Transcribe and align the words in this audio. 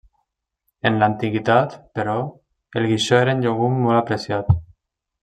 En 0.89 0.95
l'antiguitat, 1.01 1.75
però, 1.99 2.15
el 2.81 2.87
guixó 2.93 3.21
era 3.27 3.37
un 3.41 3.45
llegum 3.47 3.77
molt 3.85 4.01
apreciat. 4.03 4.51